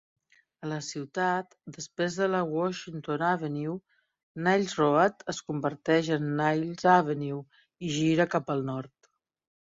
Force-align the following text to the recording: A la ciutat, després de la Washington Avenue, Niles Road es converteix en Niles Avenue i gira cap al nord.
A 0.65 0.67
la 0.69 0.77
ciutat, 0.85 1.51
després 1.73 2.15
de 2.21 2.29
la 2.35 2.39
Washington 2.53 3.23
Avenue, 3.27 3.75
Niles 4.47 4.73
Road 4.79 5.21
es 5.33 5.41
converteix 5.49 6.09
en 6.15 6.25
Niles 6.39 6.87
Avenue 6.95 7.43
i 7.89 7.93
gira 7.99 8.27
cap 8.33 8.51
al 8.55 8.65
nord. 8.71 9.11